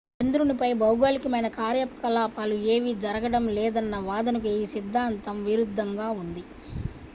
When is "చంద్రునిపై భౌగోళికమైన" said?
0.19-1.47